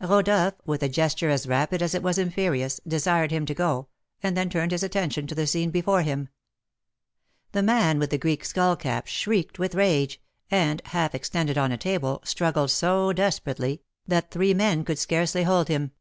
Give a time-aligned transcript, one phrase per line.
[0.00, 3.86] Rodolph, with a gesture as rapid as it was imperious, desired him to go,
[4.24, 6.30] and then turned his attention to the scene before him.
[7.52, 10.20] The man with the Greek skull cap shrieked with rage,
[10.50, 15.68] and, half extended on a table, struggled so desperately, that three men could scarcely hold
[15.68, 15.92] him.